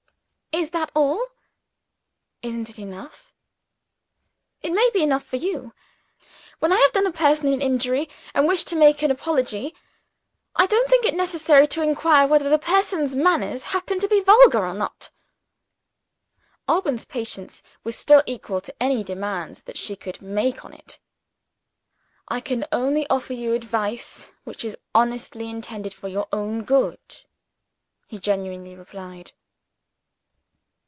[0.53, 1.27] "Is that all?"
[2.41, 3.31] "Isn't it enough?"
[4.61, 5.73] "It may be enough for you.
[6.59, 9.73] When I have done a person an injury, and wish to make an apology,
[10.53, 14.65] I don't think it necessary to inquire whether the person's manners happen to be vulgar
[14.67, 15.09] or not."
[16.67, 20.99] Alban's patience was still equal to any demands that she could make on it.
[22.27, 26.99] "I can only offer you advice which is honestly intended for your own good,"
[28.05, 29.31] he gently replied.